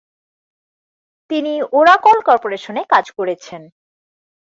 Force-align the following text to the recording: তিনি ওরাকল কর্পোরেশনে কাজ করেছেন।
তিনি 1.29 1.53
ওরাকল 1.73 2.17
কর্পোরেশনে 2.27 2.81
কাজ 2.93 3.05
করেছেন। 3.17 3.61